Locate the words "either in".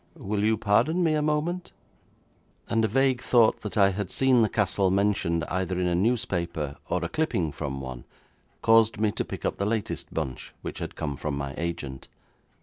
5.43-5.85